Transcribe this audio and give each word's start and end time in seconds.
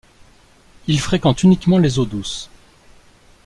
Ils 0.87 0.99
fréquentent 0.99 1.43
uniquement 1.43 1.77
les 1.77 1.99
eaux 1.99 2.07
douces. 2.07 2.49